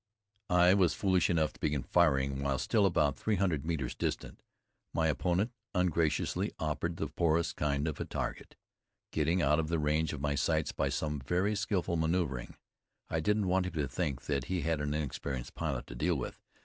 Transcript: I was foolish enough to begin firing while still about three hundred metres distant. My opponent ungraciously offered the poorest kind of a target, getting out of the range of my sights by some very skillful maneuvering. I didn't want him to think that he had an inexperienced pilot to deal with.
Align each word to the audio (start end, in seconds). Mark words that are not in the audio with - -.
I 0.49 0.73
was 0.73 0.95
foolish 0.95 1.29
enough 1.29 1.53
to 1.53 1.59
begin 1.59 1.83
firing 1.83 2.41
while 2.41 2.57
still 2.57 2.87
about 2.87 3.15
three 3.19 3.35
hundred 3.35 3.63
metres 3.67 3.93
distant. 3.93 4.41
My 4.95 5.05
opponent 5.05 5.51
ungraciously 5.75 6.51
offered 6.57 6.97
the 6.97 7.05
poorest 7.05 7.55
kind 7.55 7.87
of 7.87 7.99
a 7.99 8.05
target, 8.05 8.55
getting 9.11 9.43
out 9.43 9.59
of 9.59 9.67
the 9.67 9.77
range 9.77 10.11
of 10.11 10.19
my 10.19 10.33
sights 10.33 10.71
by 10.71 10.89
some 10.89 11.19
very 11.19 11.55
skillful 11.55 11.97
maneuvering. 11.97 12.55
I 13.11 13.19
didn't 13.19 13.47
want 13.47 13.67
him 13.67 13.73
to 13.73 13.87
think 13.87 14.23
that 14.23 14.45
he 14.45 14.61
had 14.61 14.81
an 14.81 14.95
inexperienced 14.95 15.53
pilot 15.53 15.85
to 15.85 15.93
deal 15.93 16.15
with. 16.15 16.41